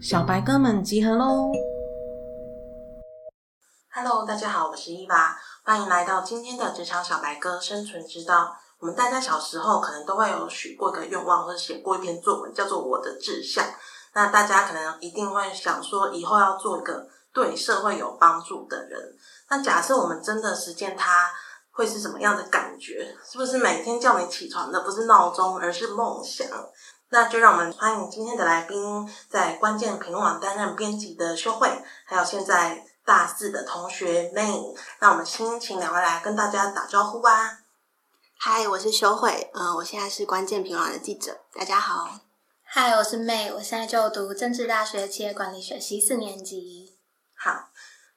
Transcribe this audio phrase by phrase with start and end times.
[0.00, 1.50] 小白哥们集合喽
[3.90, 8.56] ！Hello，大家好，我是伊娃，欢迎来到今天的职场小白哥生存之道。
[8.78, 13.62] 我们大家小时候可能都会有许过一个愿望，或者写过一篇作文，叫做《我的志向》。
[14.14, 19.16] 那大家可能一定会想说，以后要做一个对社会有帮助的人。
[19.48, 21.30] 那假设我们真的实践它，
[21.72, 23.14] 会是什么样的感觉？
[23.28, 26.46] 是不是每天叫你起床的不是闹钟，而是梦想？
[27.10, 31.68] 那就让我们欢迎今天的来宾，在关键评网担任编辑的修慧，
[32.06, 34.74] 还有现在大四的同学 May。
[35.00, 37.58] 那我们先请两位来跟大家打招呼吧。
[38.38, 41.38] 嗨，我是修慧，嗯，我现在是关键评网的记者。
[41.52, 42.33] 大家好。
[42.76, 46.98] 嗨，我是 May，我现在就读政治大学企业管理学系四年级。
[47.36, 47.68] 好，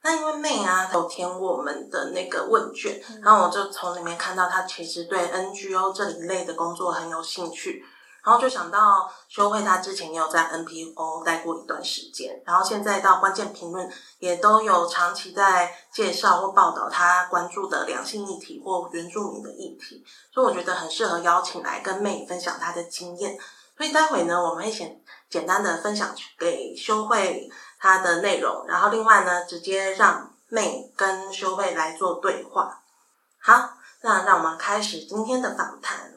[0.02, 7.86] 那因为 May 啊，有填我们的那个问卷，然后我就从里面看到她其实对 NGO 这一类的工作很有兴趣。
[8.24, 23.38] 然后就想到修慧，他之前也有在 NPO 待过一段时间，然后现在到关键评论也都有长期在介绍或报道他关注的两性议题或原住民的议题，所以我觉得很适合邀请来跟妹分享她的经验。
[23.78, 27.48] 所以待会呢，我们会先简单的分享给修慧
[27.80, 32.82] 他的内容，然后另外呢，直接让妹跟修慧来做对话。
[33.40, 36.12] 好，那让我们开始今天的访谈。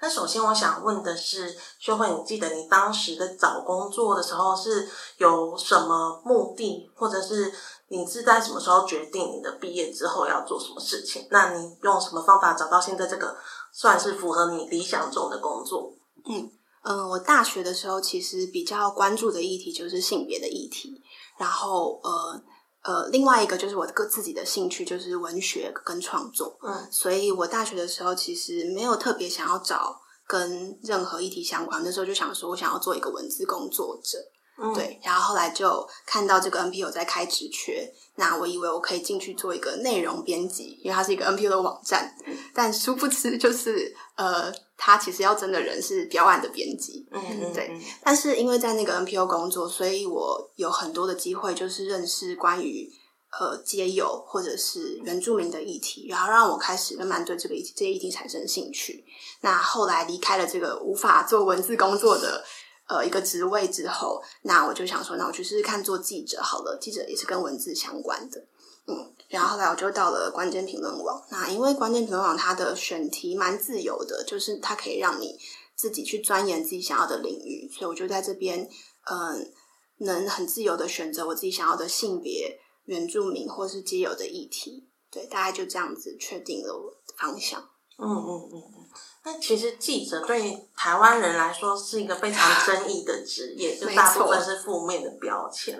[0.00, 7.52] 那首先我想问的是，修慧，你记得你当时的找工作的时候是有什么目的，或者是
[7.86, 11.28] 你是在什么时候决定你的毕业之后要做什么事情？
[11.30, 13.36] 那你用什么方法找到现在这个
[13.72, 15.92] 算是符合你理想中的工作？
[16.28, 16.50] 嗯
[16.82, 21.02] 嗯，我大学的时候其实比较关注的议题就是性别的议题，
[21.38, 22.42] 然后呃。
[22.84, 34.18] 呃，另外一个就是我个自己的兴趣就是文学跟创作，嗯，所以我大学的时候其实没有特别想要找跟任何议题相关，那时候就想说我想要做一个文字工作者，
[34.60, 37.88] 嗯对，然后后来就看到这个 NPO 在开职缺。
[38.16, 42.12] 那我以为我可以进去做一个内容编辑，因为它是一个 NPO 的网站，
[42.52, 44.52] 但殊不知就是呃，
[44.84, 47.70] 他其实要争的人是标案的编辑，嗯对。
[48.02, 52.90] 但是因为在那个 NPO 工作，所以我有很多的机会，就是认识关于
[53.38, 59.04] 呃街友或者是原住民的议题，然后让我开始慢慢对这个议题这些议题产生兴趣。
[59.42, 62.44] 那后来离开了这个无法做文字工作的。
[62.88, 66.76] 呃，一个职位之后，那我就想说，那我去试试看做记者好了。
[66.78, 68.44] 记者也是跟文字相关的，
[68.86, 69.14] 嗯。
[69.28, 71.26] 然后后来我就到了关键评论网。
[71.30, 75.38] 那因为关键评论网它的选题蛮自由的，就是它可以让你
[75.74, 78.68] 自己去钻研自己想要的领域，所以我就在这边，
[79.10, 79.52] 嗯，
[79.98, 84.88] 能很自由的选择我自己想要的性别、原住民或是皆有的议题。
[85.10, 87.60] 对，大概就这样子确定了我方向。
[87.98, 88.81] 嗯嗯嗯
[89.24, 89.34] 嗯。
[89.34, 95.78] 那其实记者对台湾人来说是一个非常争议的职业，就大部分是负面的标签。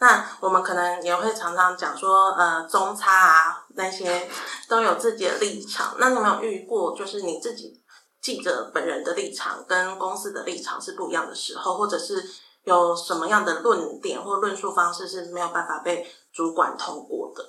[0.00, 4.28] 那我们可能也会常常讲说，呃，中差啊那些
[4.68, 5.96] 都有自己的立场。
[5.98, 7.80] 那你有没有遇过，就是你自己
[8.20, 12.22] 记者本人的立场跟公司的立场是不一样的时候，或者是
[12.64, 17.44] 有什么样的论点或论述方式是没有办法被主管通过的？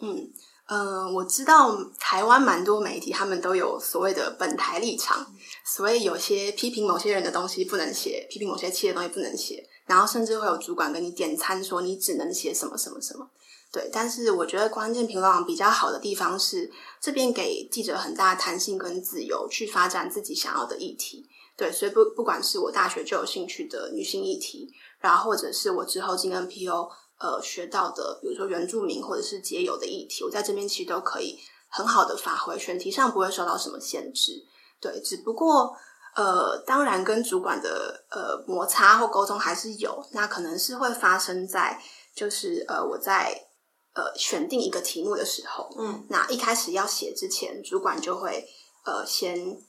[0.00, 0.30] 嗯。
[0.70, 5.26] 嗯，我知道台湾蛮多媒体，他们都有所谓的本台立场，
[5.64, 13.30] 所以有些批评某些人的东西不能写，批评某些企业的东西不能写，然后甚至会有主管跟你点餐，说你只能写什么什么什么。
[13.72, 16.70] 对，但是我觉得关键评论网比较好的地方是，
[17.00, 21.26] 这边给记者很大弹性跟自由，去发展自己想要的议题。
[21.56, 24.70] 对，所以不不管是我大学就有兴趣的女性议题，
[25.00, 26.90] 然后或者是我之后进 NPO。
[27.18, 34.46] 呃，学到的，比如说原住民或者是节友的议题，我在这边其实都可以很好的发挥，选题上不会受到什么限制。
[34.80, 35.76] 对，只不过
[36.14, 41.82] 呃，当然跟主管的呃摩擦或沟通还是有，那可能是会发生在
[42.14, 43.48] 就是呃我在
[43.94, 48.48] 呃选定一个题目的时候，嗯，那一开始要写之前，主管就会
[48.84, 49.60] 呃先。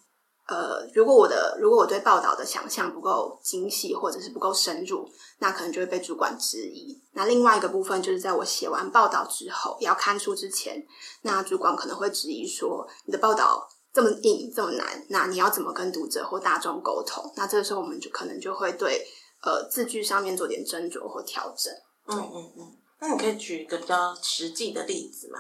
[0.50, 5.08] 呃，如果我的如果我对报道的想象不够精细，或者是不够深入，
[5.38, 7.00] 那可能就会被主管质疑。
[7.14, 10.84] 那另外一个部分就是在我写完报道之后，要刊出之前，
[11.22, 19.06] 那主管可能会质疑说：“你的报道这么硬，这么难，那你要怎么跟读者或大众沟通？”那这个时候，我们就可能就会对
[19.44, 21.72] 呃字句上面做点斟酌或调整。
[22.08, 22.78] 嗯嗯嗯。
[23.00, 25.40] 那你可以举一个比较实际的例子吗？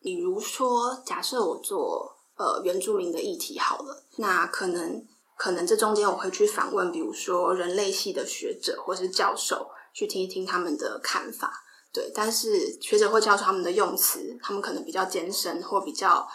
[0.00, 2.10] 比如说，假设我做。
[2.36, 11.62] 呃，原住民的议题好了，那可能可能这中间我会去访问，比如说人类系的学者或是教授，去听一听他们的看法。
[11.92, 16.26] 对，但是学者会教授他们的用词，他们可能比较艰深或比较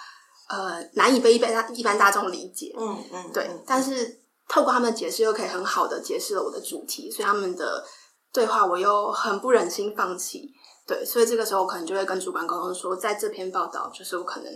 [0.48, 2.74] 呃难以被一般大一般大众理解。
[2.78, 7.86] 嗯嗯，对，但是透过他们的解释，又可以很好的解释了我的主题，所以他们的
[8.32, 10.54] 对话我又很不忍心放弃。
[10.88, 14.52] 对，所以这个时候我可能就会跟主管沟通说，在这篇报道，就是我可能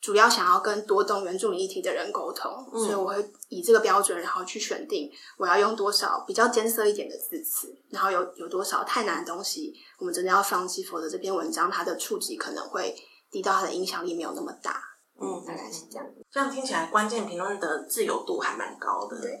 [0.00, 12.96] 主要想要跟多动原住民议题的人沟通，所以我会以这个标准，然后去选定我要用多少比较艰涩一点的字词，然后有有多少太难的东西，我们真的要放弃，否则这篇文章它的触及可能会
[13.30, 14.82] 低到它的影响力没有那么大。
[15.20, 16.06] 嗯，大概是这样。
[16.30, 19.20] 这样听起来，关键评论的自由度还蛮高的。
[19.20, 19.38] 对，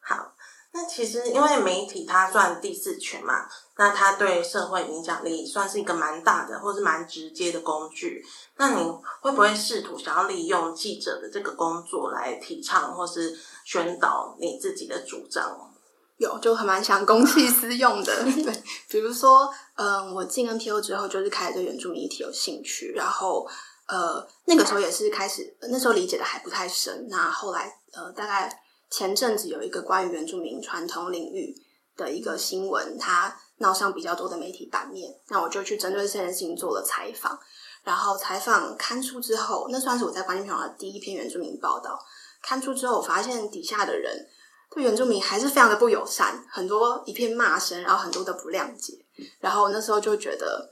[0.00, 0.34] 好。
[0.74, 3.46] 那其实，因为媒体它算第四权嘛，
[3.76, 8.24] 那它对社会影响力算是一个蛮大的，或是蛮直接的工具。
[8.56, 8.90] 那你
[9.20, 15.70] 会不会试图想要利用记者的这个工作来提倡或是宣导你自己的主张？
[16.18, 18.24] 有，就很蛮想公器私用的。
[18.44, 23.48] 对，比如说，嗯，我进 NPO 之后，就是开始对原住民议题有兴趣，然后，
[23.86, 27.06] 呃，那个时候也是开始，那时候理解的还不太深。
[27.08, 28.58] 那后来，呃，大概。
[28.94, 31.56] 前阵子有一个关于原住民传统领域
[31.96, 37.38] 的一个新闻，它闹上比较多的媒体版面，那我就去针对这件事情做了采访。
[37.82, 41.98] 然后采访刊出之后，那算是我在关键评的第一篇原住民报道。
[42.42, 44.28] 刊出之后，我发现底下的人
[44.70, 48.92] 对原住民还是非常的不友善，很多一片骂声，然后很多的不谅解。
[49.40, 50.70] 然后那时候就觉得，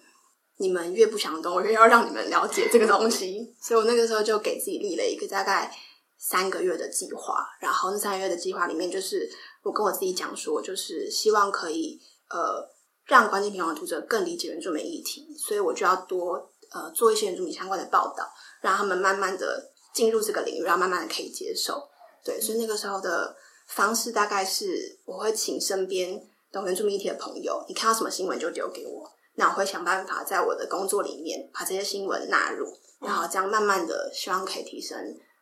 [0.59, 3.55] 你们越不想懂，我越要让你们了解这个东西。
[3.63, 5.75] 所以我那个时候就给自己立了一个大概。
[6.23, 9.27] 三个月的计划，然后那三个月的计划里面，就是
[9.63, 11.99] 我跟我自己讲说，就是希望可以
[12.29, 12.63] 呃
[13.11, 21.89] 让关键评论读者更理解原住民议题，所以我就要多呃做一些原住民相关的报道，让他们慢慢的进入这个领域，然后慢慢的可以接受。
[22.25, 23.35] 对，所以那个时候的
[23.67, 34.97] 方式大概是我会请身边懂原住民议题的朋友，你看到什么新闻就丢给我，那我会想办法在我的工作里面把这些新闻纳入，然后这样慢慢的希望可以提升。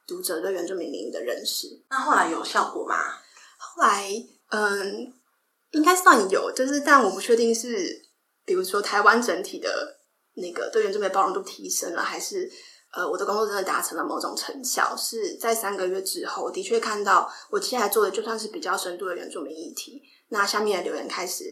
[0.07, 2.97] 读者对原住民领域的认识，那后来有效果吗？
[3.59, 4.11] 后来，
[4.49, 5.13] 嗯，
[5.73, 8.09] 应该算有，就是但我不确定是，
[8.45, 9.99] 比如说台湾整体的
[10.35, 12.51] 那个对原住民包容度提升了，还是
[12.95, 14.97] 呃我的工作真的达成了某种成效？
[14.97, 20.01] 是在三个月之后，的确看到我接下来做的就算是比较深度的原住民议题，
[20.31, 21.45] 那下面的留言开始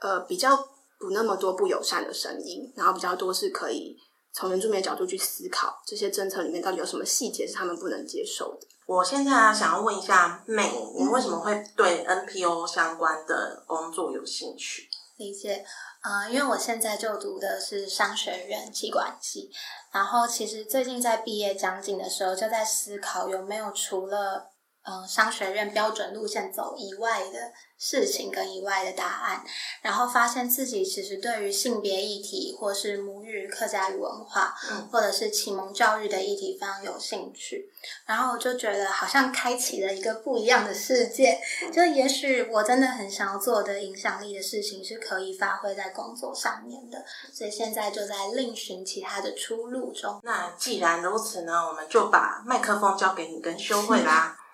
[0.00, 0.56] 呃比较
[0.98, 3.96] 不那么多不友善的声音，然后比较多是可以。
[4.36, 8.66] 从原住民的角度去思考，这些政策里面到底有什么细节是他们不能接受的？
[8.84, 14.86] 我现在想要问一下妹，你为什么会对 NPO 相关的工作有兴趣？
[15.16, 15.64] 理解，
[16.02, 19.50] 呃，因为我现在就读的是商学院气管系，
[19.90, 24.50] 然后其实最近在毕业将近的时候，就在思考有没有除了。
[24.88, 29.44] 嗯，商学院标准路线走以外的事情跟以外的答案，
[29.82, 34.54] 然后发现自己其实对于性别议题，或是母语、客家语文化，
[34.92, 37.68] 或者是启蒙教育的议题非常有兴趣。
[38.06, 41.40] 然后我就觉得好像开启了一个不一样的世界，
[41.72, 47.04] 就也许我真的很想要做的影响力的事情是可以发挥在工作上面的。
[47.32, 50.20] 所以现在就在另寻其他的出路中。
[50.22, 54.38] 那既然如此呢，我们就把麦克风交给你跟修慧啦。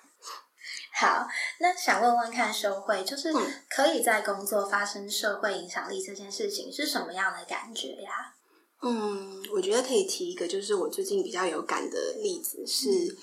[0.94, 1.27] 好，
[1.59, 3.33] 那想问问看，社会就是
[3.69, 8.35] 可以在工作发生社会影响力这件事情是什么样的感觉呀？
[8.82, 12.89] 嗯，我觉得可以提一个，就是我最近比较有感的例子是。
[12.91, 13.17] 嗯，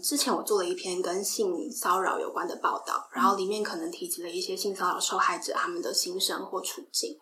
[0.00, 7.14] 之前我做了一篇跟性骚扰有关的报道，然后里面可能提及了一些性骚扰受害者他们的心声或处境。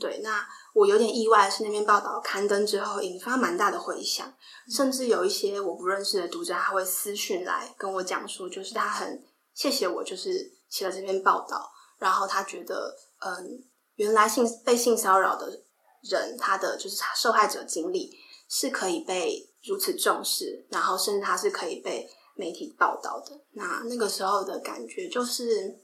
[0.00, 4.34] 对，那我有点意外的是，那篇报道刊登之后引发蛮大的回响，
[4.68, 9.24] 甚至有一些我不认识的读者他会私讯来跟我讲说，就是他很
[9.54, 13.62] 谢谢我，就是写了这篇报道，然后他觉得，嗯，
[13.94, 15.62] 原来性被性骚扰的
[16.02, 18.10] 人他的就是受害者经历
[18.48, 19.48] 是可以被。
[19.66, 23.40] 如此重视，然后甚至它是可以被媒体报道的。
[23.52, 25.74] 那那个时候的感觉就是，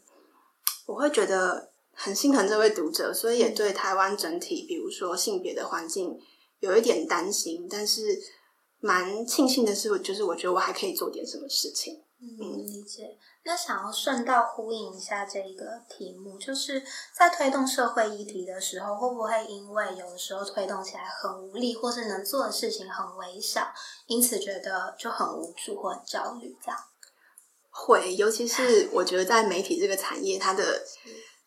[0.87, 6.19] 我会觉得很心疼这位读者，所以也对台湾整体，比如说性别的环境
[6.59, 7.67] 有一点担心。
[7.71, 8.03] 但是
[8.81, 12.03] 蛮庆幸的是，就是我觉得我还可以做点什么事情。
[12.23, 13.17] 嗯，理解。
[13.45, 16.83] 那想要顺道呼应一下这个题目，就是
[17.17, 23.67] 在推动社会议题的时候，会不会因为有的时候推动起来很无力，或是能做的事情很微小，
[24.07, 26.55] 因此觉得就很无助或很焦虑？
[26.63, 26.79] 这样
[27.71, 30.83] 会，尤其是我觉得在媒体这个产业，它的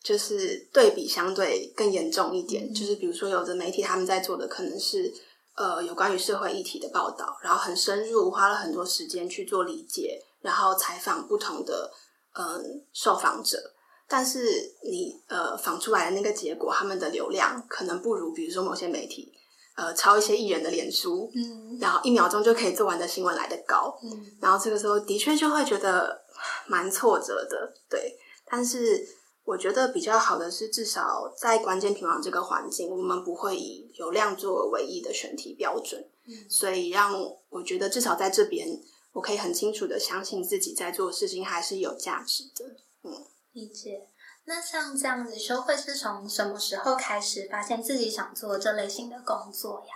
[0.02, 2.74] 就是对比相对更严重一点。
[2.74, 5.14] 就是比如说，有的媒体他们在做的可能是
[5.54, 10.20] 呃有关于社会议题的报道，然后很深入，花了很多时间去做理解。
[10.44, 11.90] 然后采访不同的
[12.36, 13.58] 嗯受访者，
[14.06, 14.38] 但是
[14.82, 19.32] 你呃访出来的那个结果，他们的流量可能不如，比如说某些媒体
[19.74, 23.98] 呃抄一些艺人的脸书，嗯然后一秒钟就可以做完的新闻来的高。
[24.02, 26.22] 嗯然后这个时候的确就会觉得
[26.66, 28.14] 蛮挫折的，对。
[28.46, 29.02] 但是
[29.44, 35.98] 我觉得比较好的是，至少在关键评网这个环境，我们不会以流量作为唯一的选题标准，
[36.28, 37.14] 嗯所以让
[37.48, 38.68] 我觉得至少在这边，
[39.14, 42.76] 我可以很清楚的相信自己在做的事情还是有价值的。
[43.02, 44.06] 嗯理解。
[44.44, 49.94] 那像这样子，修会是从什么时候开始发现自己想做这类型的工作呀？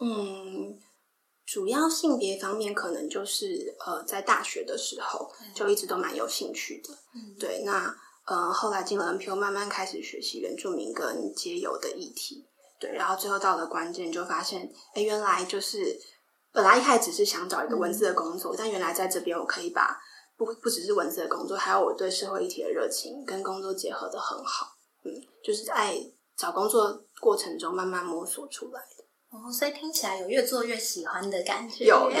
[0.00, 0.78] 嗯，
[1.46, 6.92] 主要性别方面可能就是呃，在大学的时候就一直都蛮有兴趣的。
[7.14, 12.44] 嗯对，那呃，后来进了 NPO，慢慢开始学习原住民跟街友的议题。
[12.78, 15.98] 对，然后最后到了关键，就发现，哎，原来就是
[16.52, 20.00] 本来一开始只是想找一个文字的工作，但原来在这边我可以把
[20.36, 24.66] 不不只是文字的工作，还有我对社会议题的热情跟工作结合的很好。
[25.04, 25.96] 嗯，就是在
[26.36, 29.04] 找工作过程中慢慢摸索出来的。
[29.30, 31.84] 哦，所以听起来有越做越喜欢的感觉。
[31.84, 32.16] 有有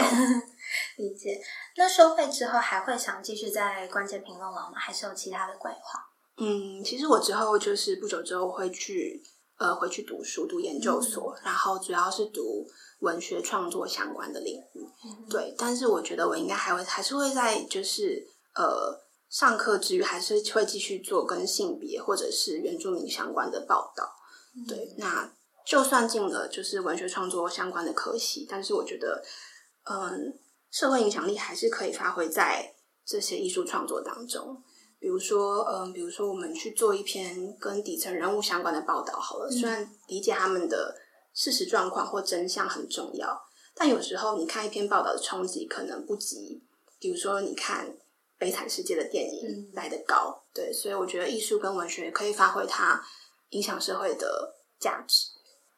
[0.96, 1.40] 理解。
[1.76, 4.78] 那收会之后还会想继续在关键评论网吗？
[4.78, 6.00] 还是有其他的规划？
[6.36, 9.20] 嗯，其实我之后就是不久之后会去
[9.60, 12.66] 呃回去读书，读研究所，然后主要是读
[13.00, 14.88] 文学创作相关的领域。
[15.28, 18.98] 对，但是我觉得我应该还会还是会在就是呃
[19.28, 24.10] 上课之余，还是会继续做跟性别或者是原住民相关的报道。
[24.66, 25.30] 对，那
[25.66, 29.22] 就算进了就是文学创作相关的科系，但是我觉得
[29.84, 30.38] 嗯
[30.70, 32.74] 社会影响力还是可以发挥在
[33.04, 34.62] 这些艺术创作当中。
[35.00, 40.94] 比如说，嗯，比如说我们去做一篇跟底层人物相关的报道好了，虽然理解他们的
[41.32, 43.42] 事实状况或真相很重要，
[43.74, 46.62] 但有时候你看一篇报道的冲击可能不及，
[46.98, 47.88] 比如说你看
[48.36, 50.42] 《悲惨世界》的电影嗯来的高。
[50.52, 53.02] 对，所以我觉得艺术跟文学可以发挥它
[53.50, 55.28] 影响社会的价值。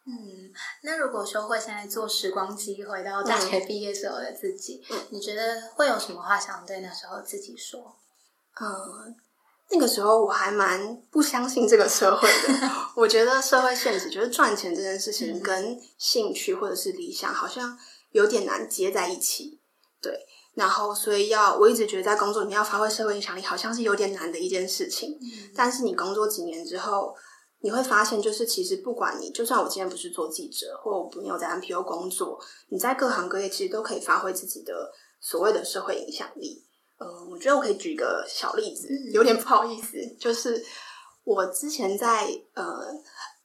[0.04, 0.50] 嗯，
[0.82, 7.94] 那如果说会现在做时光机，回到大学毕业时候的自己，嗯你觉得会有什么话想对那时候自己说？
[8.60, 9.14] 嗯，
[9.70, 12.70] 那个时候我还蛮不相信这个社会的。
[12.94, 17.76] 我觉得社会现实，就是赚钱这件事情嗯跟兴趣或者是理想好像
[18.10, 19.60] 有点难接在一起。
[20.00, 20.12] 对，
[20.54, 25.18] 然后所以要我一直觉得在工作里面要发挥社会影响力，好像是有点难的一件事情。
[25.22, 27.14] 嗯但是你工作几年之后，
[27.60, 36.66] 你会发现，就是其实不管你，就算我今天不是做记者，或我没有在 NPO 工作，你在各行各业其实都可以发挥自己的所谓的社会影响力。
[37.02, 40.64] 呃，我觉得我可以举个小例子，嗯有点不好意思，就是
[41.24, 42.64] 我之前在呃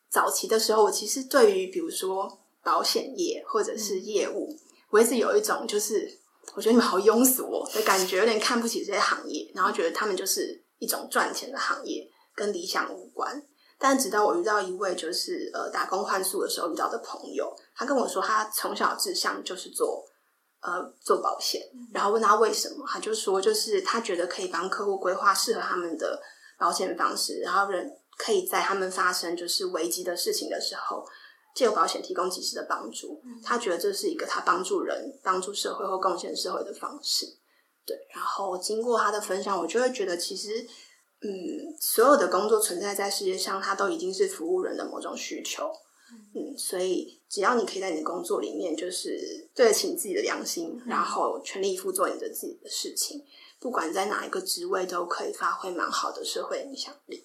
[0.09, 4.55] 早期的时候，我其实对于比如说保险业或者是业务，
[4.91, 6.09] 我一直有一种就是
[6.55, 13.43] 我觉得你们好庸俗哦的感觉，有点看不起这些行业，然后觉得他们就是一种赚钱的行业，跟理想无关。
[13.79, 20.03] 但直到我遇到一位就是呃打工换宿的时候遇到的朋友，他跟我说他从小志向就是做
[20.61, 21.61] 呃做保险，
[21.93, 26.21] 然后问他为什么，他就说就是他觉得可以帮客户规划适合他们的
[26.57, 31.05] 保险方式，然后人可以在他们发生就是危机的事情的时候，
[31.55, 33.21] 借由保险提供及时的帮助。
[33.43, 37.25] 他觉得这是一个他帮助人、帮助社会或贡献社会的方式。
[37.85, 40.67] 对，然后经过他的分享，我就会觉得其实。
[41.19, 45.67] 嗯，所有的工作存在在世界上，它都已经是服务人的某种需求。
[46.33, 53.25] 嗯，所以只要你可以在你的工作里面，就是对得起你自己的良心，然后全力以赴做你的自己的事情，
[53.59, 57.23] 不管在哪一个职位，都可以发挥蛮好的社会影响力。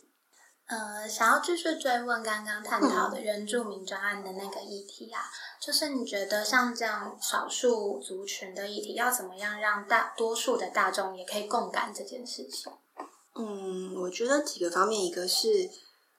[0.66, 5.20] 呃，想要继续追问刚刚探讨的原住民专案的那个议题啊，
[5.60, 12.72] 就是你觉得像这样少数族群的议题，要怎么样让大多数的大众也可以共感这件事情？
[13.34, 15.68] 嗯，我觉得几个方面，一个是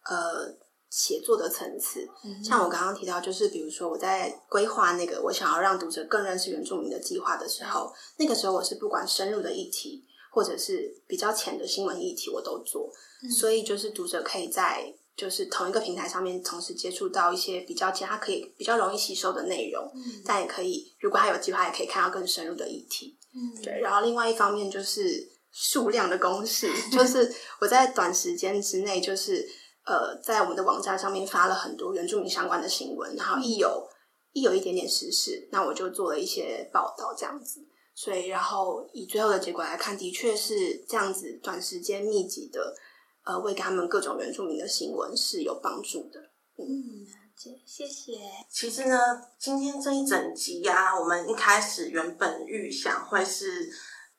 [0.05, 0.53] 呃
[0.96, 12.92] 写作的层次，嗯像我刚刚提到，就是比如说我在规划那个我想要让读者更认识原住民的计划的时候，那个时候我是不管深入的议题，或者是比较浅的新闻议题，我都做，
[13.40, 23.18] 所以就是读者可以在就是同一个平台上面同时接触到一些比较其他可以比较容易吸收的内容，嗯但也可以如果他有计划，也可以看到更深入的议题。
[23.34, 29.44] 嗯对，然后另外一方面就是数量的公式， 就是我在短时间之内，就是
[29.86, 33.88] 呃，在我们的网站上面发了很多原住民相关的新闻，然后一有
[34.32, 37.66] 一有一点点时事，那我就做了一些报道这样子。
[37.96, 42.75] 所以，然后以最后的结果来看，的确是这样子，短时间密集的，
[43.24, 46.20] 呃，喂给他们各种原住民的新闻是有帮助的。
[46.58, 48.13] 嗯，了解，谢谢。
[48.50, 48.98] 其实呢，
[49.38, 53.70] 今天这一整集呀、我们一开始原本预想会是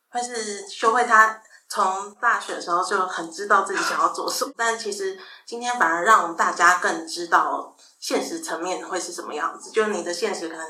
[0.09, 1.42] 会是修会他
[1.75, 9.73] 从大学的时候就很知道自己想要做什么， 但其实今天反而让大家更知道现实层面会是什么样子。
[9.73, 10.64] 就是你的现实可能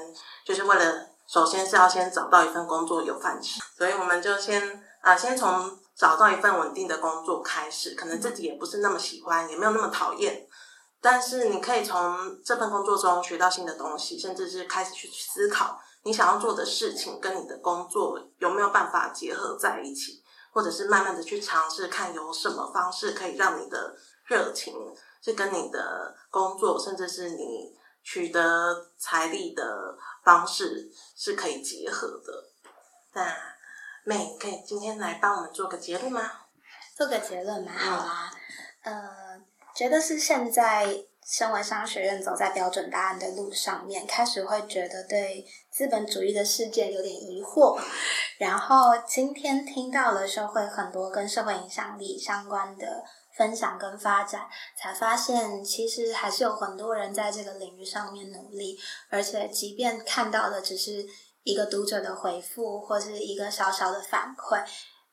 [0.46, 7.94] 就是为了，首先是要先找到一份工作有饭吃， 所以我们就先啊，先从找到一份稳定的工作开始。
[7.94, 10.46] 可能自己也不是那么喜欢，也没有那么讨厌，
[11.02, 20.23] 但是你可以从这份工作中学到新的东西，甚至是开始去思考你想要做的事情跟你的工作有没有办法结合在一起。
[20.54, 23.94] 或者是慢慢的去尝试，看有什么方式可以让你的
[24.26, 24.72] 热情
[25.20, 32.44] 是跟你的工作，甚至是你取得财力的方式是可以结合的。
[33.12, 33.36] 那
[34.04, 36.30] 妹可以今天来帮我们做个结论吗？
[36.96, 38.30] 做个结论蛮，好啦，
[38.82, 39.42] 呃，
[39.74, 41.06] 觉得是现在。
[41.26, 47.80] 身为商学院走在标准答案的路上面，开始会觉得对资本主义的世界有点疑惑。
[48.38, 53.02] 然后今天听到了社会很多跟社会影响力相关的
[53.36, 54.42] 分享跟发展，
[54.76, 58.76] 才发现其实还是有很多人在这个领域上面努力。
[59.08, 61.06] 而且即便看到的只是
[61.42, 64.62] 一个读者的回复，或是一个小小的反馈。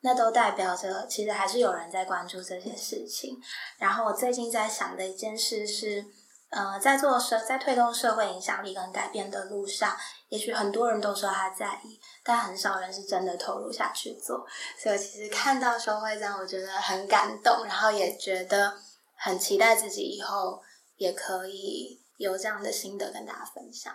[0.02, 3.40] 那都代表着，其实还是有人在关注这些事情。
[3.78, 6.04] 然后我最近在想的一件事是，
[6.50, 9.96] 呃，在做社，在推动社会影响力跟改变的路上，
[10.30, 14.46] 也许很多人都说他在意，但很少人是真的投入下去做。
[14.78, 18.74] 所以其实看到收会这样，我觉得很感动，然后也觉得
[19.16, 20.62] 很期待自己以后
[20.98, 23.94] 也可以有这样的心得跟大家分享。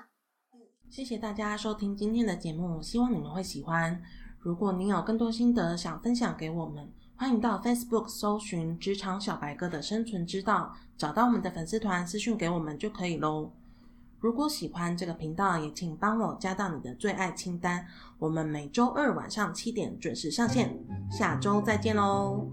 [0.89, 4.01] 谢谢大家收听今天的节目，希望你们会喜欢。
[4.47, 13.51] 如果您有更多心得想分享给我们，欢迎到 Facebook 搜寻“职场小白哥”的生存之道，找到我们的粉丝团私讯给我们就可以喽。
[14.21, 17.85] 如果喜欢这个频道，也请帮我加到你的最爱清单。
[18.21, 20.79] 我们每周二晚上七点准时上线，
[21.11, 22.47] 下周再见喽。